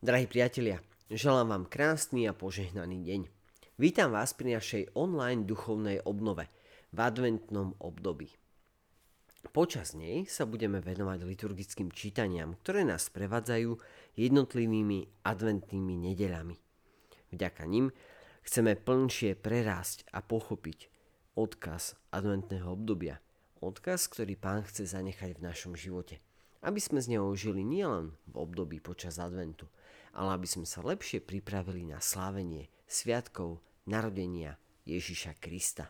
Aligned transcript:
Drahí 0.00 0.24
priatelia, 0.24 0.80
želám 1.12 1.52
vám 1.52 1.64
krásny 1.68 2.24
a 2.24 2.32
požehnaný 2.32 3.04
deň. 3.04 3.20
Vítam 3.76 4.16
vás 4.16 4.32
pri 4.32 4.56
našej 4.56 4.96
online 4.96 5.44
duchovnej 5.44 6.00
obnove 6.08 6.48
v 6.88 6.98
adventnom 7.04 7.76
období. 7.76 8.32
Počas 9.52 9.92
nej 9.92 10.24
sa 10.24 10.48
budeme 10.48 10.80
venovať 10.80 11.20
liturgickým 11.20 11.92
čítaniam, 11.92 12.56
ktoré 12.64 12.80
nás 12.80 13.12
prevádzajú 13.12 13.76
jednotlivými 14.16 15.20
adventnými 15.20 15.94
nedeľami. 16.08 16.56
Vďaka 17.36 17.68
nim 17.68 17.92
chceme 18.40 18.80
plnšie 18.80 19.36
prerásť 19.36 20.08
a 20.16 20.24
pochopiť 20.24 20.88
odkaz 21.36 22.00
adventného 22.08 22.72
obdobia. 22.72 23.20
Odkaz, 23.60 24.08
ktorý 24.08 24.40
Pán 24.40 24.64
chce 24.64 24.88
zanechať 24.88 25.36
v 25.36 25.44
našom 25.44 25.76
živote. 25.76 26.24
Aby 26.60 26.80
sme 26.80 27.00
z 27.00 27.16
neho 27.16 27.32
žili 27.32 27.64
nielen 27.64 28.12
v 28.28 28.34
období 28.36 28.84
počas 28.84 29.16
adventu, 29.16 29.64
ale 30.12 30.36
aby 30.36 30.44
sme 30.44 30.68
sa 30.68 30.84
lepšie 30.84 31.24
pripravili 31.24 31.88
na 31.88 32.02
slávenie 32.02 32.68
sviatkov 32.84 33.64
narodenia 33.88 34.60
Ježiša 34.84 35.40
Krista. 35.40 35.88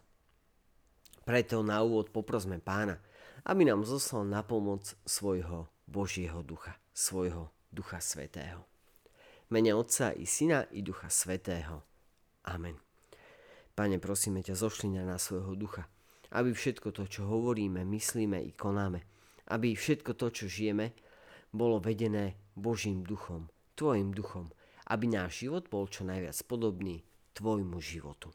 Preto 1.27 1.62
na 1.66 1.83
úvod 1.83 2.14
poprosme 2.14 2.62
pána, 2.62 3.02
aby 3.45 3.66
nám 3.66 3.88
zoslal 3.88 4.28
na 4.28 4.45
pomoc 4.45 4.95
svojho 5.05 5.69
Božieho 5.91 6.45
ducha, 6.45 6.77
svojho 6.95 7.50
ducha 7.73 7.98
svetého. 7.98 8.66
Mene 9.50 9.75
Otca 9.75 10.14
i 10.14 10.30
Syna 10.30 10.70
i 10.70 10.78
Ducha 10.78 11.11
Svetého. 11.11 11.83
Amen. 12.47 12.78
Pane, 13.75 13.98
prosíme 13.98 14.47
ťa, 14.47 14.55
zošli 14.55 14.95
na 14.95 15.02
nás 15.02 15.27
svojho 15.27 15.59
ducha, 15.59 15.91
aby 16.30 16.55
všetko 16.55 16.95
to, 16.95 17.11
čo 17.11 17.27
hovoríme, 17.27 17.83
myslíme 17.83 18.39
i 18.47 18.55
konáme, 18.55 19.02
aby 19.50 19.74
všetko 19.74 20.14
to, 20.14 20.30
čo 20.30 20.45
žijeme, 20.46 20.95
bolo 21.50 21.82
vedené 21.82 22.38
Božím 22.54 23.02
duchom, 23.02 23.50
Tvojim 23.74 24.14
duchom, 24.14 24.46
aby 24.86 25.10
náš 25.10 25.46
život 25.46 25.66
bol 25.66 25.91
čo 25.91 26.06
najviac 26.06 26.38
podobný 26.46 27.02
Tvojmu 27.34 27.78
životu. 27.83 28.30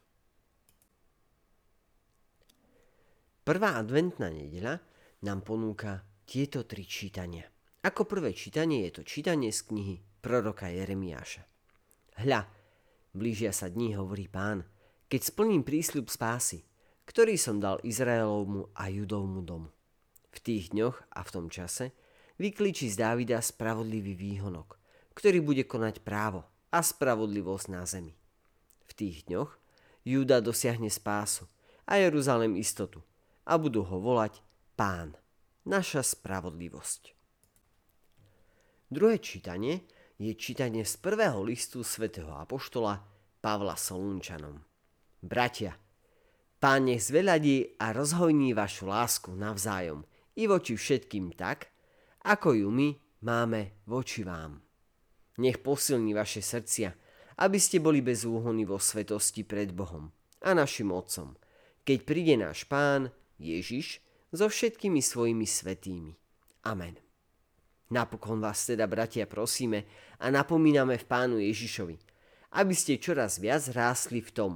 Prvá 3.45 3.78
adventná 3.78 4.34
nedeľa 4.34 4.81
nám 5.22 5.45
ponúka 5.45 6.02
tieto 6.25 6.66
tri 6.66 6.81
čítania. 6.81 7.45
Ako 7.86 8.09
prvé 8.09 8.34
čítanie 8.34 8.90
je 8.90 8.97
to 8.97 9.02
čítanie 9.06 9.53
z 9.53 9.62
knihy 9.70 9.95
proroka 10.18 10.66
Jeremiáša. 10.66 11.45
Hľa, 12.25 12.50
blížia 13.14 13.53
sa 13.53 13.70
dní, 13.70 13.94
hovorí 13.94 14.25
pán, 14.25 14.66
keď 15.06 15.22
splním 15.22 15.62
prísľub 15.62 16.09
spásy, 16.09 16.66
ktorý 17.06 17.38
som 17.38 17.62
dal 17.62 17.78
Izraelovmu 17.86 18.73
a 18.73 18.90
Judovmu 18.90 19.45
domu. 19.45 19.75
V 20.36 20.38
tých 20.44 20.75
dňoch 20.75 21.16
a 21.16 21.23
v 21.23 21.30
tom 21.31 21.47
čase 21.47 21.95
vykličí 22.36 22.91
z 22.91 23.00
Dávida 23.00 23.39
spravodlivý 23.39 24.19
výhonok– 24.19 24.75
ktorý 25.16 25.39
bude 25.41 25.64
konať 25.64 26.03
právo 26.03 26.44
a 26.69 26.83
spravodlivosť 26.83 27.67
na 27.72 27.88
zemi. 27.88 28.14
V 28.86 28.91
tých 28.94 29.25
dňoch 29.31 29.58
Júda 30.06 30.44
dosiahne 30.44 30.91
spásu 30.91 31.50
a 31.89 31.97
Jeruzalem 31.97 32.59
istotu 32.59 33.02
a 33.47 33.58
budú 33.58 33.81
ho 33.81 33.97
volať 33.97 34.44
Pán, 34.75 35.16
naša 35.66 36.03
spravodlivosť. 36.03 37.16
Druhé 38.91 39.17
čítanie 39.17 39.88
je 40.19 40.36
čítanie 40.36 40.86
z 40.86 41.00
prvého 41.00 41.41
listu 41.41 41.81
svätého 41.81 42.30
Apoštola 42.38 43.02
Pavla 43.41 43.80
Solunčanom. 43.80 44.61
Bratia, 45.25 45.73
Pán 46.59 46.91
nech 46.91 47.08
zveľadí 47.08 47.80
a 47.81 47.95
rozhojní 47.95 48.53
vašu 48.53 48.86
lásku 48.91 49.31
navzájom 49.33 50.06
i 50.36 50.44
voči 50.47 50.75
všetkým 50.75 51.36
tak, 51.36 51.72
ako 52.25 52.55
ju 52.55 52.69
my 52.72 52.89
máme 53.23 53.83
voči 53.88 54.23
vám. 54.23 54.61
Nech 55.39 55.59
posilní 55.59 56.16
vaše 56.16 56.39
srdcia, 56.39 56.95
aby 57.44 57.59
ste 57.59 57.83
boli 57.83 58.00
bez 58.00 58.23
úhony 58.23 58.63
vo 58.63 58.80
svetosti 58.80 59.44
pred 59.44 59.75
Bohom 59.75 60.11
a 60.44 60.56
našim 60.56 60.91
Otcom, 60.95 61.36
keď 61.83 62.00
príde 62.08 62.35
náš 62.40 62.63
Pán 62.63 63.12
Ježiš 63.35 64.00
so 64.31 64.47
všetkými 64.47 65.03
svojimi 65.03 65.44
svetými. 65.44 66.16
Amen. 66.63 66.95
Napokon 67.91 68.41
vás 68.41 68.66
teda, 68.66 68.90
bratia, 68.90 69.29
prosíme 69.29 69.85
a 70.18 70.34
napomíname 70.34 70.97
v 70.97 71.06
Pánu 71.06 71.38
Ježišovi, 71.38 71.95
aby 72.57 72.74
ste 72.74 72.97
čoraz 72.97 73.38
viac 73.38 73.62
rásli 73.75 74.25
v 74.25 74.31
tom, 74.34 74.51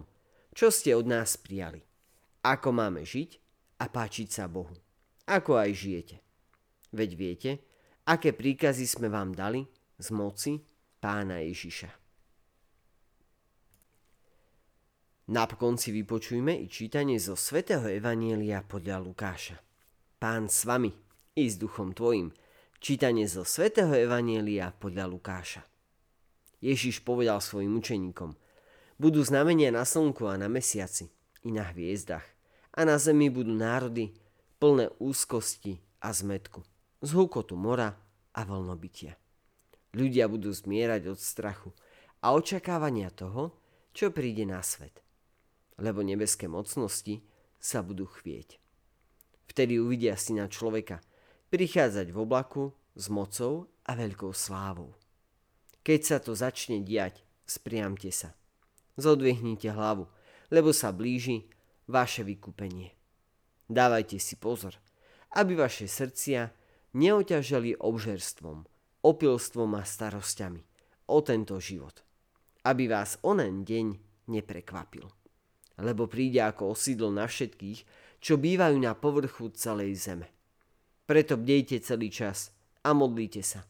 čo 0.55 0.73
ste 0.73 0.97
od 0.97 1.05
nás 1.05 1.37
prijali. 1.37 1.83
Ako 2.41 2.73
máme 2.73 3.05
žiť 3.05 3.37
a 3.83 3.85
páčiť 3.91 4.27
sa 4.33 4.49
Bohu. 4.49 4.73
Ako 5.29 5.61
aj 5.61 5.71
žijete. 5.77 6.17
Veď 6.89 7.09
viete, 7.13 7.51
aké 8.09 8.33
príkazy 8.33 8.89
sme 8.89 9.13
vám 9.13 9.37
dali 9.37 9.61
z 10.01 10.09
moci 10.09 10.57
pána 10.97 11.45
Ježiša. 11.45 11.89
Napokon 15.29 15.77
si 15.77 15.93
vypočujme 15.93 16.57
i 16.57 16.65
čítanie 16.65 17.21
zo 17.21 17.37
svätého 17.37 17.85
Evanielia 17.85 18.65
podľa 18.65 18.97
Lukáša. 18.97 19.61
Pán 20.17 20.49
s 20.49 20.65
vami 20.65 20.89
i 21.37 21.45
s 21.45 21.61
duchom 21.61 21.93
tvojim. 21.93 22.33
Čítanie 22.81 23.29
zo 23.29 23.45
svätého 23.45 23.93
Evanielia 23.93 24.73
podľa 24.73 25.05
Lukáša. 25.05 25.61
Ježiš 26.57 27.05
povedal 27.05 27.37
svojim 27.37 27.77
učeníkom, 27.77 28.33
budú 28.97 29.21
znamenia 29.21 29.69
na 29.69 29.85
slnku 29.85 30.25
a 30.25 30.35
na 30.41 30.49
mesiaci, 30.49 31.07
i 31.45 31.53
na 31.53 31.69
hviezdach, 31.69 32.25
a 32.73 32.83
na 32.83 32.97
zemi 32.97 33.29
budú 33.29 33.53
národy 33.53 34.11
plné 34.59 34.91
úzkosti 34.99 35.79
a 36.03 36.11
zmetku, 36.11 36.61
z 36.99 37.09
hukotu 37.15 37.55
mora 37.55 37.95
a 38.35 38.41
vlnobytia. 38.43 39.15
Ľudia 39.95 40.27
budú 40.27 40.51
zmierať 40.51 41.09
od 41.09 41.19
strachu 41.19 41.71
a 42.19 42.35
očakávania 42.35 43.09
toho, 43.09 43.55
čo 43.95 44.11
príde 44.11 44.43
na 44.43 44.59
svet. 44.61 45.01
Lebo 45.79 46.03
nebeské 46.03 46.45
mocnosti 46.45 47.23
sa 47.57 47.79
budú 47.79 48.05
chvieť. 48.05 48.59
Vtedy 49.47 49.79
uvidia 49.79 50.13
syna 50.19 50.51
človeka 50.51 51.01
prichádzať 51.49 52.11
v 52.13 52.17
oblaku 52.19 52.75
s 52.93 53.07
mocou 53.09 53.71
a 53.87 53.95
veľkou 53.95 54.35
slávou. 54.35 54.93
Keď 55.81 55.99
sa 56.03 56.17
to 56.19 56.35
začne 56.35 56.83
diať, 56.83 57.23
spriamte 57.47 58.11
sa. 58.13 58.35
Zodvihnite 58.99 59.71
hlavu, 59.71 60.05
lebo 60.51 60.75
sa 60.75 60.91
blíži 60.91 61.47
vaše 61.89 62.21
vykúpenie. 62.21 62.98
Dávajte 63.69 64.17
si 64.17 64.33
pozor, 64.33 64.73
aby 65.37 65.53
vaše 65.53 65.85
srdcia 65.85 66.49
neoťaželi 66.97 67.77
obžerstvom, 67.77 68.65
opilstvom 69.05 69.77
a 69.77 69.85
starosťami 69.85 70.61
o 71.09 71.17
tento 71.21 71.61
život, 71.61 72.01
aby 72.65 72.89
vás 72.89 73.21
onen 73.21 73.61
deň 73.61 73.87
neprekvapil. 74.33 75.05
Lebo 75.79 76.09
príde 76.09 76.41
ako 76.41 76.73
osídlo 76.73 77.13
na 77.13 77.29
všetkých, 77.29 77.79
čo 78.19 78.41
bývajú 78.41 78.77
na 78.81 78.97
povrchu 78.97 79.53
celej 79.53 80.01
zeme. 80.01 80.27
Preto 81.05 81.37
bdejte 81.39 81.79
celý 81.85 82.09
čas 82.09 82.51
a 82.83 82.91
modlite 82.91 83.45
sa, 83.45 83.63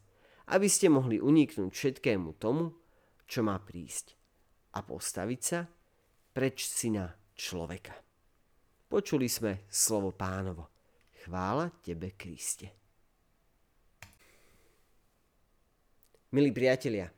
aby 0.50 0.66
ste 0.66 0.90
mohli 0.90 1.22
uniknúť 1.22 1.70
všetkému 1.70 2.40
tomu, 2.42 2.72
čo 3.30 3.46
má 3.46 3.60
prísť 3.62 4.18
a 4.74 4.82
postaviť 4.82 5.42
sa 5.44 5.70
preč 6.34 6.66
syna 6.66 7.14
človeka. 7.38 8.09
Počuli 8.90 9.30
sme 9.30 9.70
slovo 9.70 10.10
pánovo. 10.10 10.66
Chvála 11.22 11.70
tebe, 11.86 12.18
Kriste. 12.18 12.74
Milí 16.34 16.50
priatelia, 16.50 17.14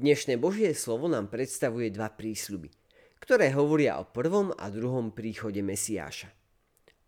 dnešné 0.00 0.40
Božie 0.40 0.72
slovo 0.72 1.12
nám 1.12 1.28
predstavuje 1.28 1.92
dva 1.92 2.08
prísľuby, 2.08 2.72
ktoré 3.20 3.52
hovoria 3.52 4.00
o 4.00 4.08
prvom 4.08 4.56
a 4.56 4.72
druhom 4.72 5.12
príchode 5.12 5.60
Mesiáša. 5.60 6.32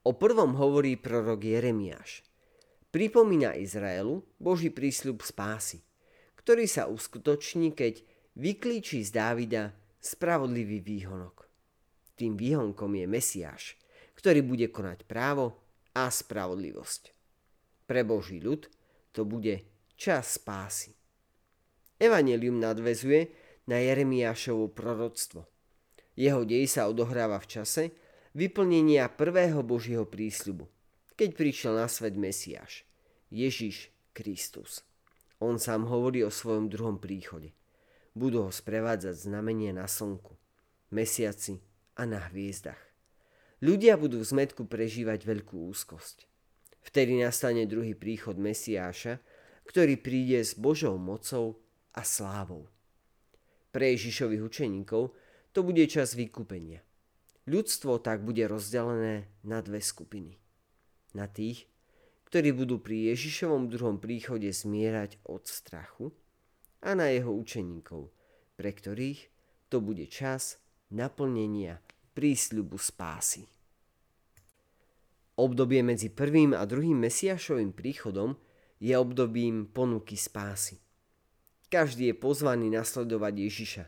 O 0.05 0.13
prvom 0.13 0.61
hovorí 0.61 1.01
prorok 1.01 1.49
Jeremiáš. 1.49 2.21
Pripomína 2.93 3.57
Izraelu 3.57 4.21
Boží 4.37 4.69
prísľub 4.69 5.25
spásy, 5.25 5.81
ktorý 6.37 6.69
sa 6.69 6.85
uskutoční, 6.85 7.73
keď 7.73 8.05
vyklíči 8.37 9.09
z 9.09 9.17
Dávida 9.17 9.73
spravodlivý 10.05 10.85
výhonok. 10.85 11.49
Tým 12.13 12.37
výhonkom 12.37 12.93
je 12.93 13.07
Mesiáš, 13.09 13.81
ktorý 14.23 14.47
bude 14.47 14.71
konať 14.71 15.03
právo 15.03 15.59
a 15.99 16.07
spravodlivosť. 16.07 17.11
Pre 17.91 18.01
Boží 18.07 18.39
ľud 18.39 18.71
to 19.11 19.27
bude 19.27 19.67
čas 19.99 20.39
spásy. 20.39 20.95
Evangelium 21.99 22.63
nadvezuje 22.63 23.35
na 23.67 23.83
Jeremiášovo 23.83 24.71
proroctvo. 24.71 25.43
Jeho 26.15 26.47
dej 26.47 26.71
sa 26.71 26.87
odohráva 26.87 27.43
v 27.43 27.51
čase 27.51 27.83
vyplnenia 28.39 29.11
prvého 29.11 29.59
Božieho 29.67 30.07
prísľubu, 30.07 30.71
keď 31.19 31.29
prišiel 31.35 31.75
na 31.75 31.91
svet 31.91 32.15
Mesiáš, 32.15 32.87
Ježiš 33.27 33.91
Kristus. 34.15 34.87
On 35.43 35.59
sám 35.59 35.91
hovorí 35.91 36.23
o 36.23 36.31
svojom 36.31 36.71
druhom 36.71 37.03
príchode. 37.03 37.51
Budú 38.15 38.47
ho 38.47 38.53
sprevádzať 38.55 39.27
znamenie 39.27 39.75
na 39.75 39.91
slnku, 39.91 40.39
mesiaci 40.95 41.59
a 41.99 42.07
na 42.07 42.23
hviezdach. 42.31 42.92
Ľudia 43.63 43.95
budú 43.95 44.19
v 44.19 44.27
zmetku 44.27 44.67
prežívať 44.67 45.23
veľkú 45.23 45.71
úzkosť. 45.71 46.27
Vtedy 46.83 47.23
nastane 47.23 47.63
druhý 47.63 47.95
príchod 47.95 48.35
Mesiáša, 48.35 49.23
ktorý 49.71 50.03
príde 50.03 50.43
s 50.43 50.59
Božou 50.59 50.99
mocou 50.99 51.63
a 51.95 52.03
slávou. 52.03 52.67
Pre 53.71 53.87
Ježišových 53.87 54.43
učeníkov 54.43 55.15
to 55.55 55.63
bude 55.63 55.87
čas 55.87 56.19
vykúpenia. 56.19 56.83
Ľudstvo 57.47 58.03
tak 58.03 58.27
bude 58.27 58.43
rozdelené 58.51 59.31
na 59.47 59.63
dve 59.63 59.79
skupiny. 59.79 60.43
Na 61.15 61.31
tých, 61.31 61.71
ktorí 62.27 62.51
budú 62.51 62.83
pri 62.83 63.15
Ježišovom 63.15 63.71
druhom 63.71 64.03
príchode 64.03 64.51
zmierať 64.51 65.23
od 65.23 65.47
strachu 65.47 66.11
a 66.83 66.99
na 66.99 67.15
jeho 67.15 67.31
učeníkov, 67.31 68.11
pre 68.59 68.75
ktorých 68.75 69.31
to 69.71 69.79
bude 69.79 70.11
čas 70.11 70.59
naplnenia 70.91 71.79
prísľubu 72.13 72.77
spásy. 72.77 73.49
Obdobie 75.37 75.81
medzi 75.81 76.13
prvým 76.13 76.53
a 76.53 76.63
druhým 76.69 77.01
Mesiašovým 77.09 77.73
príchodom 77.73 78.37
je 78.79 78.93
obdobím 78.93 79.65
ponuky 79.65 80.15
spásy. 80.15 80.77
Každý 81.73 82.13
je 82.13 82.17
pozvaný 82.21 82.69
nasledovať 82.69 83.35
Ježiša 83.49 83.85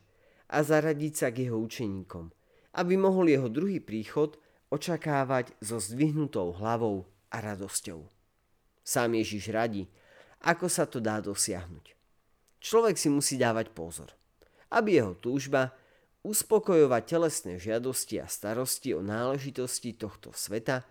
a 0.49 0.59
zaradiť 0.65 1.13
sa 1.13 1.29
k 1.29 1.45
jeho 1.45 1.61
učeníkom, 1.61 2.33
aby 2.81 2.95
mohol 2.97 3.29
jeho 3.29 3.53
druhý 3.53 3.77
príchod 3.85 4.41
očakávať 4.73 5.53
so 5.61 5.77
zdvihnutou 5.77 6.57
hlavou 6.57 7.05
a 7.29 7.37
radosťou. 7.45 8.09
Sám 8.81 9.21
Ježiš 9.21 9.53
radí, 9.53 9.85
ako 10.45 10.67
sa 10.73 10.89
to 10.89 11.01
dá 11.01 11.21
dosiahnuť. 11.21 11.93
Človek 12.65 12.97
si 12.97 13.13
musí 13.13 13.37
dávať 13.37 13.69
pozor, 13.77 14.17
aby 14.73 14.97
jeho 14.97 15.13
túžba 15.13 15.77
uspokojovať 16.25 17.03
telesné 17.05 17.61
žiadosti 17.61 18.19
a 18.19 18.27
starosti 18.27 18.97
o 18.97 19.05
náležitosti 19.05 19.93
tohto 19.93 20.33
sveta 20.33 20.83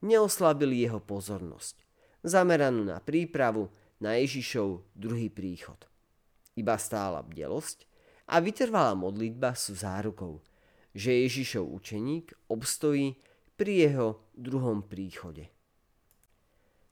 neoslabili 0.00 0.88
jeho 0.88 0.98
pozornosť, 0.98 1.76
zameranú 2.24 2.88
na 2.88 2.98
prípravu 2.98 3.68
na 4.00 4.16
Ježišov 4.16 4.96
druhý 4.96 5.28
príchod. 5.28 5.76
Iba 6.56 6.80
stála 6.80 7.22
bdelosť 7.22 7.84
a 8.32 8.40
vytrvalá 8.40 8.96
modlitba 8.96 9.54
sú 9.54 9.76
zárukou, 9.76 10.40
že 10.96 11.14
Ježišov 11.14 11.68
učeník 11.68 12.34
obstojí 12.50 13.20
pri 13.54 13.72
jeho 13.86 14.08
druhom 14.34 14.82
príchode. 14.82 15.52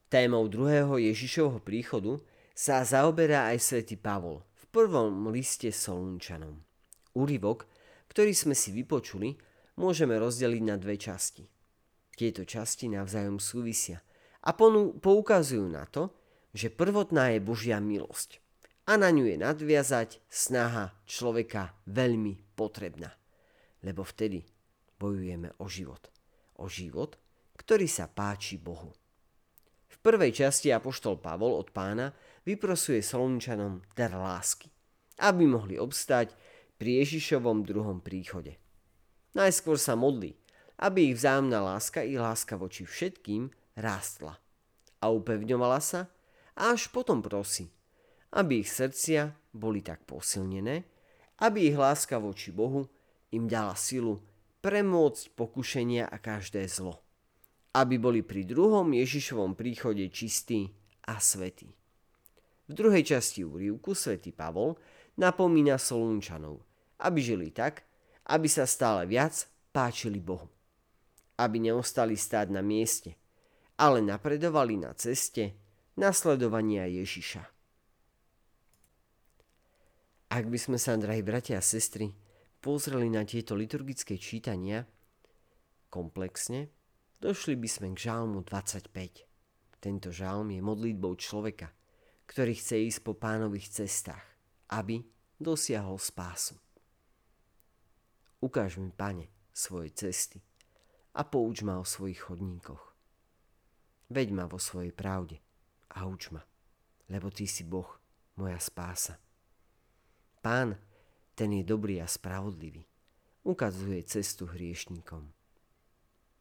Témou 0.06 0.46
druhého 0.46 1.02
Ježišovho 1.02 1.58
príchodu 1.64 2.20
sa 2.54 2.86
zaoberá 2.86 3.50
aj 3.50 3.58
svätý 3.58 3.98
Pavol 3.98 4.46
v 4.54 4.64
prvom 4.70 5.34
liste 5.34 5.74
Solunčanom. 5.74 6.62
Úryvok 7.18 7.66
ktorý 8.16 8.32
sme 8.32 8.56
si 8.56 8.72
vypočuli, 8.72 9.36
môžeme 9.76 10.16
rozdeliť 10.16 10.62
na 10.64 10.80
dve 10.80 10.96
časti. 10.96 11.44
Tieto 12.16 12.48
časti 12.48 12.88
navzájom 12.88 13.36
súvisia 13.36 14.00
a 14.40 14.56
poukazujú 14.56 15.68
na 15.68 15.84
to, 15.84 16.16
že 16.56 16.72
prvotná 16.72 17.36
je 17.36 17.44
Božia 17.44 17.76
milosť 17.76 18.40
a 18.88 18.96
na 18.96 19.12
ňu 19.12 19.28
je 19.28 19.36
nadviazať 19.36 20.24
snaha 20.32 20.96
človeka 21.04 21.76
veľmi 21.92 22.56
potrebná. 22.56 23.12
Lebo 23.84 24.00
vtedy 24.00 24.48
bojujeme 24.96 25.52
o 25.60 25.68
život. 25.68 26.08
O 26.56 26.72
život, 26.72 27.20
ktorý 27.60 27.84
sa 27.84 28.08
páči 28.08 28.56
Bohu. 28.56 28.96
V 29.92 29.96
prvej 30.00 30.32
časti 30.32 30.72
Apoštol 30.72 31.20
Pavol 31.20 31.52
od 31.52 31.68
pána 31.68 32.16
vyprosuje 32.48 33.04
Solunčanom 33.04 33.84
dar 33.92 34.16
lásky, 34.16 34.72
aby 35.20 35.44
mohli 35.44 35.76
obstať 35.76 36.32
pri 36.76 37.04
Ježišovom 37.04 37.64
druhom 37.64 37.98
príchode. 38.04 38.60
Najskôr 39.32 39.76
sa 39.76 39.96
modlí, 39.96 40.36
aby 40.80 41.12
ich 41.12 41.16
vzájomná 41.16 41.60
láska 41.60 42.04
i 42.04 42.16
láska 42.20 42.56
voči 42.56 42.84
všetkým 42.84 43.48
rástla 43.76 44.36
a 45.00 45.04
upevňovala 45.12 45.80
sa 45.80 46.08
a 46.56 46.72
až 46.72 46.88
potom 46.92 47.20
prosí, 47.20 47.68
aby 48.32 48.64
ich 48.64 48.72
srdcia 48.72 49.32
boli 49.52 49.80
tak 49.80 50.04
posilnené, 50.04 50.84
aby 51.40 51.68
ich 51.68 51.76
láska 51.76 52.16
voči 52.16 52.52
Bohu 52.52 52.88
im 53.32 53.48
dala 53.48 53.76
silu 53.76 54.20
premôcť 54.64 55.36
pokušenia 55.36 56.08
a 56.08 56.16
každé 56.16 56.64
zlo. 56.68 57.00
Aby 57.76 58.00
boli 58.00 58.20
pri 58.24 58.48
druhom 58.48 58.88
Ježišovom 58.88 59.52
príchode 59.52 60.08
čistí 60.08 60.72
a 61.04 61.20
svetí. 61.20 61.68
V 62.66 62.72
druhej 62.72 63.04
časti 63.04 63.44
úrivku 63.46 63.92
svätý 63.92 64.32
Pavol 64.32 64.74
napomína 65.16 65.80
Solunčanov, 65.80 66.62
aby 67.02 67.18
žili 67.20 67.48
tak, 67.52 67.84
aby 68.32 68.48
sa 68.48 68.64
stále 68.64 69.04
viac 69.04 69.48
páčili 69.72 70.20
Bohu. 70.20 70.48
Aby 71.36 71.60
neostali 71.68 72.16
stáť 72.16 72.48
na 72.48 72.64
mieste, 72.64 73.12
ale 73.76 74.00
napredovali 74.00 74.80
na 74.80 74.96
ceste 74.96 75.52
nasledovania 76.00 76.88
Ježiša. 76.88 77.42
Ak 80.32 80.44
by 80.48 80.58
sme 80.58 80.76
sa, 80.80 80.98
drahí 80.98 81.22
bratia 81.22 81.60
a 81.60 81.64
sestry, 81.64 82.12
pozreli 82.60 83.08
na 83.08 83.22
tieto 83.22 83.54
liturgické 83.54 84.18
čítania 84.18 84.84
komplexne, 85.88 86.68
došli 87.22 87.56
by 87.56 87.68
sme 87.70 87.86
k 87.94 88.10
žálmu 88.10 88.44
25. 88.44 88.90
Tento 89.80 90.08
žálm 90.10 90.50
je 90.50 90.60
modlitbou 90.60 91.14
človeka, 91.16 91.70
ktorý 92.26 92.58
chce 92.58 92.90
ísť 92.90 93.00
po 93.06 93.14
pánových 93.14 93.70
cestách, 93.70 94.35
aby 94.70 95.04
dosiahol 95.40 95.98
spásu. 95.98 96.56
Ukáž 98.40 98.76
mi, 98.76 98.92
pane, 98.92 99.28
svoje 99.52 99.90
cesty 99.90 100.42
a 101.16 101.24
pouč 101.24 101.62
ma 101.62 101.80
o 101.80 101.84
svojich 101.84 102.20
chodníkoch. 102.20 102.94
Veď 104.12 104.28
ma 104.30 104.44
vo 104.46 104.60
svojej 104.60 104.92
pravde 104.92 105.40
a 105.90 106.06
uč 106.06 106.30
ma, 106.30 106.44
lebo 107.08 107.32
Ty 107.32 107.46
si 107.48 107.64
Boh, 107.64 107.88
moja 108.36 108.60
spása. 108.60 109.18
Pán, 110.44 110.76
ten 111.34 111.52
je 111.52 111.64
dobrý 111.64 111.98
a 111.98 112.06
spravodlivý, 112.06 112.84
ukazuje 113.42 114.04
cestu 114.04 114.46
hriešníkom. 114.46 115.32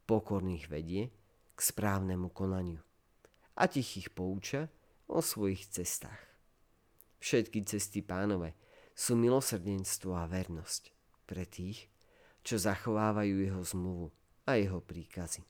Pokorných 0.06 0.70
vedie 0.70 1.10
k 1.56 1.60
správnemu 1.60 2.30
konaniu 2.30 2.84
a 3.56 3.66
tichých 3.66 4.12
pouča 4.12 4.70
o 5.08 5.24
svojich 5.24 5.66
cestách. 5.72 6.35
Všetky 7.26 7.66
cesty 7.66 8.06
pánové 8.06 8.54
sú 8.94 9.18
milosrdenstvo 9.18 10.14
a 10.14 10.30
vernosť 10.30 10.94
pre 11.26 11.50
tých, 11.50 11.90
čo 12.46 12.62
zachovávajú 12.62 13.42
jeho 13.42 13.66
zmluvu 13.66 14.14
a 14.46 14.62
jeho 14.62 14.78
príkazy. 14.78 15.42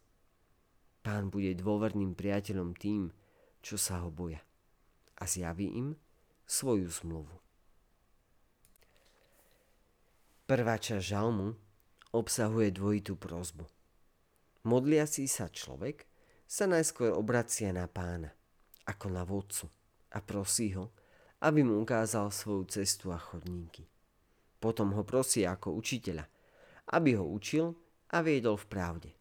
Pán 1.04 1.28
bude 1.28 1.52
dôverným 1.52 2.16
priateľom 2.16 2.80
tým, 2.80 3.12
čo 3.60 3.76
sa 3.76 4.00
ho 4.00 4.08
boja 4.08 4.40
a 5.20 5.28
zjaví 5.28 5.76
im 5.76 6.00
svoju 6.48 6.88
zmluvu. 6.88 7.36
Prvá 10.48 10.80
časť 10.80 11.04
žalmu 11.04 11.60
obsahuje 12.16 12.72
dvojitú 12.72 13.20
prozbu. 13.20 13.68
Modliaci 14.64 15.28
sa 15.28 15.52
človek 15.52 16.08
sa 16.48 16.72
najskôr 16.72 17.12
obracia 17.12 17.76
na 17.76 17.92
pána, 17.92 18.32
ako 18.88 19.12
na 19.12 19.28
vodcu 19.28 19.68
a 20.16 20.24
prosí 20.24 20.72
ho, 20.72 20.96
aby 21.46 21.62
mu 21.62 21.86
ukázal 21.86 22.34
svoju 22.34 22.66
cestu 22.66 23.14
a 23.14 23.22
chodníky. 23.22 23.86
Potom 24.58 24.98
ho 24.98 25.06
prosí 25.06 25.46
ako 25.46 25.78
učiteľa, 25.78 26.26
aby 26.98 27.14
ho 27.22 27.26
učil 27.30 27.70
a 28.10 28.26
viedol 28.26 28.58
v 28.58 28.66
pravde. 28.66 29.12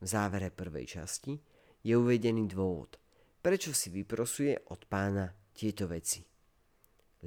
V 0.00 0.06
závere 0.08 0.48
prvej 0.48 0.96
časti 0.96 1.36
je 1.84 1.92
uvedený 1.92 2.48
dôvod, 2.48 2.96
prečo 3.44 3.76
si 3.76 3.92
vyprosuje 3.92 4.56
od 4.72 4.80
pána 4.88 5.28
tieto 5.52 5.84
veci. 5.84 6.24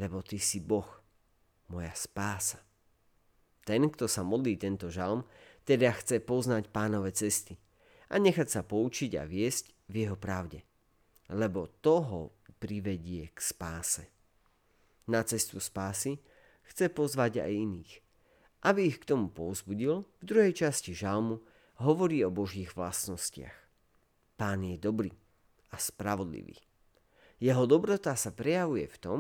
Lebo 0.02 0.26
ty 0.26 0.42
si 0.42 0.58
Boh, 0.58 0.90
moja 1.70 1.94
spása. 1.94 2.66
Ten, 3.62 3.86
kto 3.94 4.10
sa 4.10 4.26
modlí 4.26 4.58
tento 4.58 4.90
žalm, 4.90 5.22
teda 5.70 5.94
chce 6.02 6.18
poznať 6.22 6.74
pánové 6.74 7.14
cesty 7.14 7.58
a 8.10 8.18
nechať 8.18 8.48
sa 8.50 8.62
poučiť 8.66 9.22
a 9.22 9.24
viesť 9.26 9.90
v 9.90 10.06
jeho 10.06 10.18
pravde. 10.18 10.66
Lebo 11.30 11.70
toho 11.82 12.42
privedie 12.58 13.30
k 13.30 13.40
spáse. 13.42 14.15
Na 15.06 15.22
cestu 15.22 15.62
spásy 15.62 16.18
chce 16.66 16.90
pozvať 16.90 17.46
aj 17.46 17.52
iných. 17.54 17.94
Aby 18.66 18.90
ich 18.90 18.98
k 18.98 19.14
tomu 19.14 19.30
povzbudil, 19.30 20.10
v 20.20 20.24
druhej 20.26 20.54
časti 20.58 20.98
žalmu 20.98 21.42
hovorí 21.78 22.26
o 22.26 22.34
Božích 22.34 22.74
vlastnostiach. 22.74 23.54
Pán 24.36 24.66
je 24.66 24.82
dobrý 24.82 25.14
a 25.70 25.78
spravodlivý. 25.78 26.58
Jeho 27.38 27.70
dobrota 27.70 28.18
sa 28.18 28.34
prejavuje 28.34 28.90
v 28.90 28.98
tom, 28.98 29.20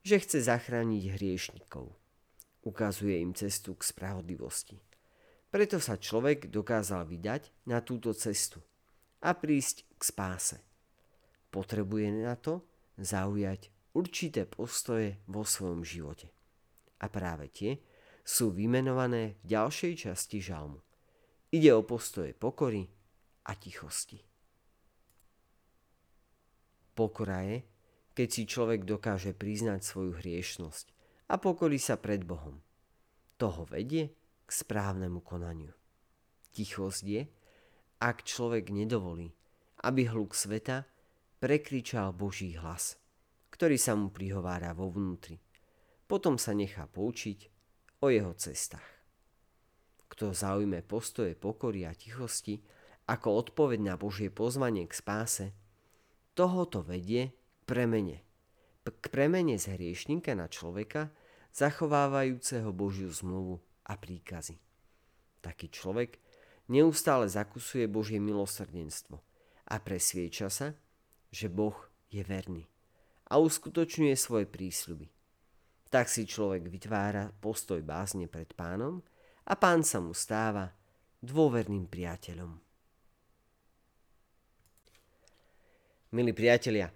že 0.00 0.18
chce 0.18 0.48
zachrániť 0.48 1.14
hriešnikov. 1.14 1.92
Ukazuje 2.64 3.20
im 3.20 3.36
cestu 3.36 3.76
k 3.76 3.84
spravodlivosti. 3.84 4.80
Preto 5.50 5.78
sa 5.78 5.98
človek 5.98 6.48
dokázal 6.48 7.06
vydať 7.06 7.66
na 7.68 7.84
túto 7.84 8.10
cestu 8.16 8.62
a 9.20 9.36
prísť 9.36 9.84
k 9.98 10.02
spáse. 10.02 10.58
Potrebuje 11.52 12.22
na 12.22 12.38
to 12.38 12.64
zaujať 12.96 13.68
určité 13.96 14.46
postoje 14.46 15.18
vo 15.26 15.42
svojom 15.42 15.82
živote 15.82 16.30
a 17.00 17.06
práve 17.08 17.48
tie 17.48 17.80
sú 18.20 18.52
vymenované 18.52 19.40
v 19.42 19.44
ďalšej 19.56 19.92
časti 20.06 20.38
žalmu. 20.44 20.78
Ide 21.50 21.74
o 21.74 21.82
postoje 21.82 22.36
pokory 22.36 22.86
a 23.48 23.56
tichosti. 23.58 24.22
Pokora 26.94 27.42
je, 27.48 27.58
keď 28.14 28.28
si 28.28 28.42
človek 28.44 28.84
dokáže 28.84 29.32
priznať 29.32 29.80
svoju 29.80 30.20
hriešnosť 30.20 30.86
a 31.32 31.40
pokorí 31.40 31.80
sa 31.80 31.96
pred 31.96 32.22
Bohom. 32.22 32.60
Toho 33.40 33.64
vedie 33.64 34.12
k 34.44 34.50
správnemu 34.52 35.24
konaniu. 35.24 35.72
Tichosť 36.52 37.04
je, 37.08 37.22
ak 38.04 38.28
človek 38.28 38.68
nedovolí, 38.68 39.32
aby 39.80 40.04
hluk 40.04 40.36
sveta 40.36 40.84
prekričal 41.40 42.12
Boží 42.12 42.52
hlas, 42.60 42.99
ktorý 43.60 43.76
sa 43.76 43.92
mu 43.92 44.08
prihovára 44.08 44.72
vo 44.72 44.88
vnútri. 44.88 45.36
Potom 46.08 46.40
sa 46.40 46.56
nechá 46.56 46.88
poučiť 46.88 47.52
o 48.00 48.08
jeho 48.08 48.32
cestách. 48.32 49.04
Kto 50.08 50.32
zaujme 50.32 50.80
postoje 50.80 51.36
pokory 51.36 51.84
a 51.84 51.92
tichosti 51.92 52.64
ako 53.04 53.44
odpoveď 53.44 53.84
na 53.84 53.94
Božie 54.00 54.32
pozvanie 54.32 54.88
k 54.88 54.96
spáse, 54.96 55.52
tohoto 56.32 56.80
vedie 56.80 57.36
k 57.36 57.60
premene. 57.68 58.24
K 58.80 59.04
premene 59.12 59.60
z 59.60 59.76
hriešníka 59.76 60.32
na 60.32 60.48
človeka, 60.48 61.12
zachovávajúceho 61.52 62.72
Božiu 62.72 63.12
zmluvu 63.12 63.60
a 63.84 63.92
príkazy. 64.00 64.56
Taký 65.44 65.68
človek 65.68 66.16
neustále 66.72 67.28
zakusuje 67.28 67.84
Božie 67.92 68.24
milosrdenstvo 68.24 69.20
a 69.68 69.76
presvieča 69.84 70.48
sa, 70.48 70.72
že 71.28 71.52
Boh 71.52 71.76
je 72.08 72.24
verný 72.24 72.64
a 73.30 73.38
uskutočňuje 73.38 74.14
svoje 74.18 74.50
prísľuby. 74.50 75.06
Tak 75.90 76.10
si 76.10 76.26
človek 76.26 76.66
vytvára 76.66 77.30
postoj 77.38 77.78
bázne 77.82 78.26
pred 78.26 78.50
pánom 78.54 79.02
a 79.46 79.54
pán 79.54 79.86
sa 79.86 80.02
mu 80.02 80.14
stáva 80.14 80.70
dôverným 81.22 81.86
priateľom. 81.86 82.58
Milí 86.10 86.34
priatelia, 86.34 86.90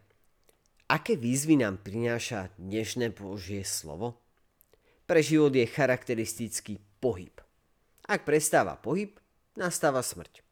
aké 0.91 1.15
výzvy 1.15 1.63
nám 1.63 1.79
prináša 1.87 2.51
dnešné 2.59 3.15
Božie 3.15 3.63
slovo? 3.63 4.19
Pre 5.07 5.21
život 5.23 5.55
je 5.55 5.71
charakteristický 5.71 6.83
pohyb. 6.99 7.39
Ak 8.11 8.27
prestáva 8.27 8.75
pohyb, 8.75 9.15
nastáva 9.55 10.03
smrť. 10.03 10.43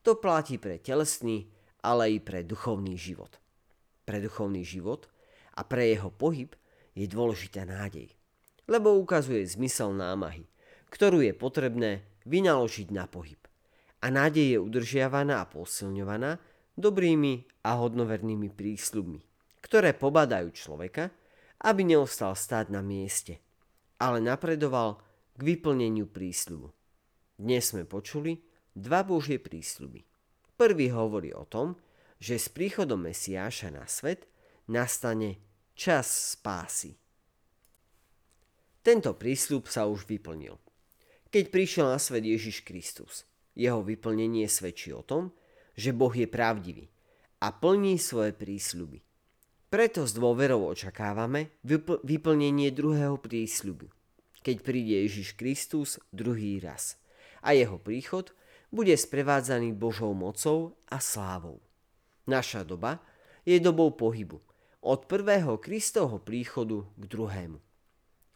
To 0.00 0.16
platí 0.16 0.56
pre 0.56 0.80
telesný, 0.80 1.52
ale 1.84 2.16
i 2.16 2.18
pre 2.24 2.40
duchovný 2.40 2.96
život. 2.96 3.36
Pre 4.10 4.18
duchovný 4.18 4.66
život 4.66 5.06
a 5.54 5.62
pre 5.62 5.94
jeho 5.94 6.10
pohyb 6.10 6.50
je 6.98 7.06
dôležitá 7.06 7.62
nádej, 7.62 8.10
lebo 8.66 8.98
ukazuje 8.98 9.46
zmysel 9.46 9.94
námahy, 9.94 10.50
ktorú 10.90 11.22
je 11.22 11.30
potrebné 11.30 12.02
vynaložiť 12.26 12.90
na 12.90 13.06
pohyb. 13.06 13.38
A 14.02 14.10
nádej 14.10 14.58
je 14.58 14.58
udržiavaná 14.58 15.38
a 15.38 15.46
posilňovaná 15.46 16.42
dobrými 16.74 17.62
a 17.62 17.78
hodnovernými 17.78 18.50
prísľubmi, 18.50 19.22
ktoré 19.62 19.94
pobadajú 19.94 20.50
človeka, 20.50 21.14
aby 21.62 21.86
neostal 21.86 22.34
stáť 22.34 22.74
na 22.74 22.82
mieste– 22.82 23.38
ale 24.00 24.18
napredoval 24.24 24.96
k 25.36 25.40
vyplneniu 25.44 26.08
prísľubu. 26.08 26.72
Dnes 27.36 27.68
sme 27.68 27.84
počuli 27.84 28.40
dva 28.72 29.04
Božie 29.04 29.36
prísľuby. 29.36 30.00
Prvý 30.56 30.88
hovorí 30.88 31.36
o 31.36 31.44
tom, 31.44 31.76
že 32.20 32.36
s 32.36 32.52
príchodom 32.52 33.08
Mesiáša 33.08 33.72
na 33.72 33.88
svet 33.88 34.28
nastane 34.68 35.40
čas 35.72 36.36
spásy. 36.36 36.94
Tento 38.84 39.16
prísľub 39.16 39.68
sa 39.68 39.88
už 39.88 40.04
vyplnil. 40.04 40.56
Keď 41.32 41.44
prišiel 41.48 41.86
na 41.88 41.98
svet 42.00 42.24
Ježiš 42.24 42.60
Kristus, 42.62 43.24
jeho 43.56 43.80
vyplnenie 43.80 44.44
svedčí 44.46 44.92
o 44.92 45.00
tom, 45.00 45.32
že 45.74 45.96
Boh 45.96 46.12
je 46.12 46.28
pravdivý 46.28 46.92
a 47.40 47.52
plní 47.56 47.96
svoje 47.96 48.36
prísľuby. 48.36 49.00
Preto 49.70 50.02
s 50.04 50.12
dôverou 50.12 50.66
očakávame 50.68 51.56
vypl- 51.62 52.02
vyplnenie 52.02 52.74
druhého 52.74 53.16
prísľubu, 53.16 53.86
keď 54.42 54.56
príde 54.60 55.06
Ježiš 55.06 55.38
Kristus 55.38 55.96
druhý 56.10 56.58
raz 56.58 57.00
a 57.40 57.56
jeho 57.56 57.80
príchod 57.80 58.34
bude 58.68 58.94
sprevádzaný 58.94 59.72
Božou 59.74 60.12
mocou 60.12 60.76
a 60.90 60.98
slávou. 60.98 61.62
Naša 62.28 62.66
doba 62.66 63.00
je 63.44 63.56
dobou 63.56 63.94
pohybu, 63.96 64.40
od 64.80 65.04
prvého 65.04 65.60
Kristovho 65.60 66.20
príchodu 66.20 66.84
k 66.96 67.02
druhému. 67.04 67.58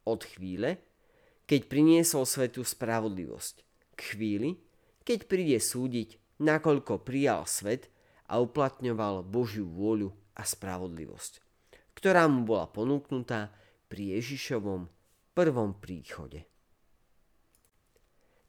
Od 0.05 0.21
chvíle, 0.25 0.81
keď 1.49 1.61
priniesol 1.69 2.29
svetu 2.29 2.65
spravodlivosť, 2.65 3.55
k 3.97 4.01
chvíli, 4.01 4.51
keď 5.05 5.29
príde 5.29 5.59
súdiť, 5.61 6.41
nakoľko 6.41 7.05
prijal 7.05 7.49
svet 7.49 7.89
a 8.29 8.41
uplatňoval 8.41 9.25
Božiu 9.25 9.69
vôľu 9.69 10.13
a 10.37 10.43
spravodlivosť, 10.43 11.41
ktorá 11.97 12.29
mu 12.29 12.45
bola 12.45 12.69
ponúknutá 12.69 13.53
pri 13.89 14.19
Ježišovom 14.19 14.89
prvom 15.37 15.77
príchode. 15.79 16.45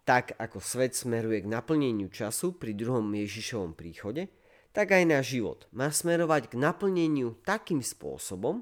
Tak 0.05 0.37
ako 0.37 0.61
svet 0.61 0.93
smeruje 0.93 1.41
k 1.41 1.49
naplneniu 1.49 2.13
času 2.13 2.55
pri 2.55 2.77
druhom 2.77 3.09
Ježišovom 3.09 3.73
príchode, 3.73 4.29
tak 4.75 4.91
aj 4.91 5.07
náš 5.07 5.39
život 5.39 5.71
má 5.71 5.87
smerovať 5.87 6.51
k 6.51 6.59
naplneniu 6.59 7.39
takým 7.47 7.79
spôsobom, 7.79 8.59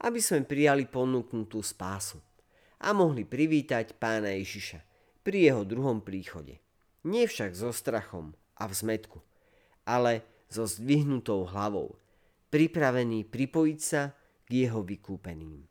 aby 0.00 0.16
sme 0.16 0.48
prijali 0.48 0.88
ponúknutú 0.88 1.60
spásu 1.60 2.16
a 2.80 2.96
mohli 2.96 3.28
privítať 3.28 4.00
pána 4.00 4.32
Ježiša 4.32 4.80
pri 5.20 5.52
jeho 5.52 5.62
druhom 5.68 6.00
príchode. 6.00 6.58
Nie 7.04 7.28
však 7.28 7.52
so 7.52 7.68
strachom 7.68 8.32
a 8.56 8.64
v 8.64 8.72
zmetku, 8.72 9.20
ale 9.84 10.24
so 10.48 10.64
zdvihnutou 10.64 11.44
hlavou, 11.44 12.00
pripravený 12.48 13.28
pripojiť 13.28 13.80
sa 13.80 14.16
k 14.48 14.66
jeho 14.66 14.80
vykúpeným. 14.80 15.68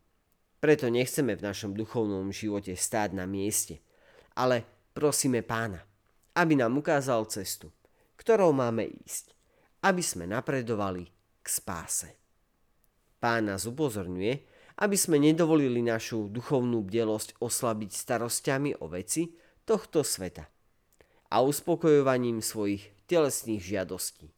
Preto 0.62 0.86
nechceme 0.94 1.34
v 1.34 1.42
našom 1.42 1.74
duchovnom 1.74 2.30
živote 2.30 2.78
stáť 2.78 3.18
na 3.18 3.26
mieste, 3.26 3.82
ale 4.38 4.62
prosíme 4.94 5.42
pána, 5.42 5.82
aby 6.38 6.54
nám 6.54 6.78
ukázal 6.78 7.26
cestu, 7.26 7.74
ktorou 8.14 8.54
máme 8.54 8.86
ísť, 8.86 9.34
aby 9.82 10.02
sme 10.02 10.30
napredovali 10.30 11.10
k 11.42 11.46
spáse. 11.46 12.10
Pán 13.18 13.50
nás 13.50 13.66
upozorňuje, 13.66 14.34
aby 14.82 14.96
sme 14.98 15.18
nedovolili 15.20 15.82
našu 15.82 16.26
duchovnú 16.32 16.82
bdelosť 16.86 17.38
oslabiť 17.38 17.90
starostiami 17.92 18.82
o 18.82 18.90
veci 18.90 19.30
tohto 19.62 20.02
sveta 20.02 20.48
a 21.30 21.36
uspokojovaním 21.44 22.42
svojich 22.42 23.06
telesných 23.06 23.62
žiadostí 23.62 24.32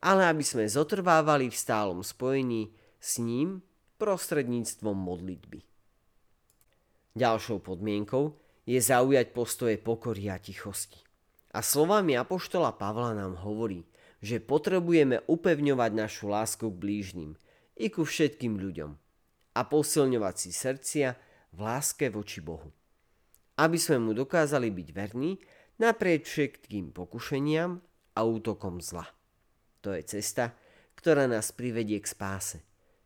ale 0.00 0.32
aby 0.32 0.44
sme 0.44 0.64
zotrvávali 0.64 1.52
v 1.52 1.56
stálom 1.56 2.00
spojení 2.00 2.72
s 2.96 3.20
ním 3.20 3.60
prostredníctvom 4.00 4.96
modlitby. 4.96 5.60
Ďalšou 7.12 7.60
podmienkou 7.60 8.32
je 8.64 8.80
zaujať 8.80 9.36
postoje 9.36 9.76
pokory 9.76 10.32
a 10.32 10.40
tichosti. 10.40 11.04
A 11.52 11.60
slovami 11.60 12.16
Apoštola 12.16 12.72
Pavla 12.72 13.12
nám 13.12 13.36
hovorí, 13.44 13.84
že 14.20 14.40
potrebujeme 14.40 15.24
upevňovať 15.24 15.90
našu 15.96 16.28
lásku 16.28 16.68
k 16.68 16.80
blížnym 16.80 17.32
i 17.80 17.88
ku 17.88 18.04
všetkým 18.04 18.60
ľuďom 18.60 18.92
a 19.56 19.60
posilňovať 19.64 20.34
si 20.36 20.50
srdcia 20.52 21.08
v 21.56 21.58
láske 21.58 22.12
voči 22.12 22.44
Bohu. 22.44 22.70
Aby 23.56 23.76
sme 23.80 23.98
mu 24.00 24.12
dokázali 24.12 24.68
byť 24.68 24.88
verní 24.92 25.40
naprieč 25.80 26.28
všetkým 26.28 26.92
pokušeniam 26.92 27.80
a 28.16 28.20
útokom 28.24 28.84
zla. 28.84 29.08
To 29.80 29.96
je 29.96 30.04
cesta, 30.04 30.52
ktorá 30.96 31.24
nás 31.24 31.56
privedie 31.56 31.96
k 32.04 32.06
spáse, 32.12 32.60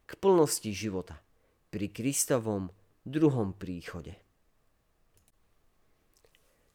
k 0.05 0.19
plnosti 0.19 0.75
života 0.75 1.23
pri 1.71 1.91
Kristovom 1.95 2.75
druhom 3.07 3.55
príchode. 3.55 4.19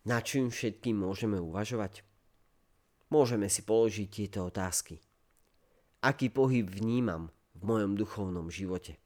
Na 0.07 0.23
čím 0.23 0.47
všetkým 0.47 0.95
môžeme 1.03 1.37
uvažovať? 1.37 2.08
Môžeme 3.09 3.49
si 3.49 3.65
položiť 3.65 4.07
tieto 4.09 4.45
otázky. 4.45 5.01
Aký 6.05 6.29
pohyb 6.29 6.69
vnímam 6.69 7.33
v 7.57 7.61
mojom 7.65 7.97
duchovnom 7.97 8.47
živote? 8.53 9.01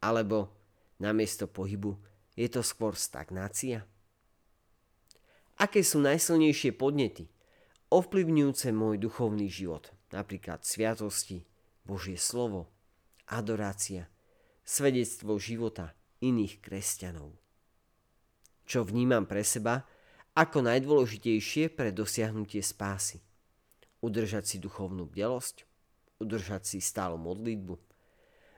Alebo 0.00 0.52
namiesto 0.98 1.44
pohybu 1.44 1.96
je 2.34 2.48
to 2.48 2.64
skôr 2.64 2.96
stagnácia? 2.96 3.84
Aké 5.56 5.80
sú 5.80 6.00
najsilnejšie 6.00 6.76
podnety, 6.76 7.28
ovplyvňujúce 7.92 8.72
môj 8.72 9.00
duchovný 9.00 9.48
život? 9.48 9.96
napríklad 10.14 10.62
sviatosti, 10.62 11.42
Božie 11.86 12.18
slovo, 12.18 12.70
adorácia, 13.30 14.10
svedectvo 14.62 15.38
života 15.38 15.94
iných 16.22 16.62
kresťanov. 16.62 17.34
Čo 18.66 18.82
vnímam 18.82 19.26
pre 19.26 19.46
seba 19.46 19.86
ako 20.34 20.66
najdôležitejšie 20.66 21.70
pre 21.70 21.94
dosiahnutie 21.94 22.60
spásy. 22.60 23.22
Udržať 24.04 24.44
si 24.44 24.56
duchovnú 24.60 25.08
bdelosť, 25.08 25.64
udržať 26.20 26.62
si 26.68 26.78
stálu 26.80 27.16
modlitbu, 27.16 27.76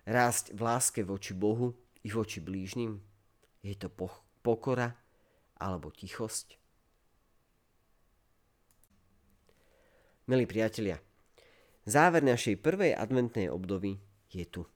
rásť 0.07 0.54
v 0.54 0.61
láske 0.61 1.00
voči 1.07 1.35
Bohu 1.35 1.75
i 2.02 2.09
voči 2.11 2.42
blížnym. 2.42 2.99
Je 3.62 3.75
to 3.78 3.90
pokora 4.42 4.95
alebo 5.59 5.90
tichosť? 5.90 6.59
Milí 10.28 10.45
priatelia, 10.45 11.00
Záver 11.88 12.21
našej 12.21 12.61
prvej 12.61 12.92
adventnej 12.92 13.49
obdovy 13.49 13.97
je 14.28 14.45
tu. 14.45 14.68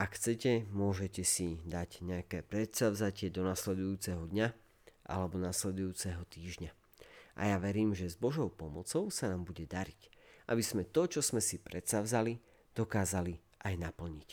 Ak 0.00 0.16
chcete, 0.16 0.64
môžete 0.72 1.20
si 1.20 1.60
dať 1.68 2.00
nejaké 2.00 2.40
predsavzatie 2.40 3.28
do 3.28 3.44
nasledujúceho 3.44 4.32
dňa 4.32 4.48
alebo 5.04 5.36
nasledujúceho 5.36 6.24
týždňa. 6.32 6.72
A 7.34 7.50
ja 7.50 7.56
verím, 7.58 7.94
že 7.94 8.10
s 8.10 8.16
Božou 8.18 8.50
pomocou 8.50 9.10
sa 9.10 9.26
nám 9.26 9.42
bude 9.42 9.66
dariť, 9.66 10.10
aby 10.50 10.62
sme 10.62 10.86
to, 10.86 11.10
čo 11.10 11.20
sme 11.20 11.42
si 11.42 11.58
predsavzali, 11.58 12.38
dokázali 12.74 13.34
aj 13.66 13.74
naplniť. 13.80 14.30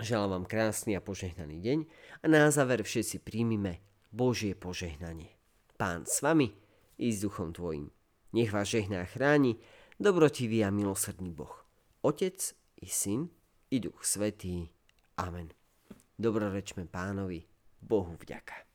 Želám 0.00 0.30
vám 0.32 0.46
krásny 0.48 0.96
a 0.96 1.04
požehnaný 1.04 1.60
deň 1.60 1.78
a 2.22 2.26
na 2.30 2.48
záver 2.48 2.80
všetci 2.80 3.20
príjmime 3.20 3.84
Božie 4.08 4.56
požehnanie. 4.56 5.36
Pán 5.76 6.08
s 6.08 6.24
vami 6.24 6.56
i 6.96 7.12
s 7.12 7.20
duchom 7.20 7.52
tvojim. 7.52 7.92
Nech 8.32 8.48
vás 8.54 8.70
žehná 8.70 9.04
a 9.04 9.10
chráni 9.10 9.60
dobrotivý 10.00 10.64
a 10.64 10.72
milosrdný 10.72 11.36
Boh. 11.36 11.52
Otec 12.00 12.40
i 12.80 12.88
Syn 12.88 13.28
i 13.68 13.76
Duch 13.76 14.00
Svetý. 14.06 14.72
Amen. 15.20 15.52
Dobrorečme 16.16 16.88
pánovi, 16.88 17.44
Bohu 17.80 18.16
vďaka. 18.16 18.69